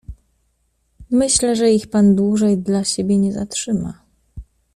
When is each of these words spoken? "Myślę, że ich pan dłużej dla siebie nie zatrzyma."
"Myślę, 1.11 1.55
że 1.55 1.71
ich 1.71 1.87
pan 1.87 2.15
dłużej 2.15 2.57
dla 2.57 2.83
siebie 2.83 3.17
nie 3.17 3.33
zatrzyma." 3.33 4.01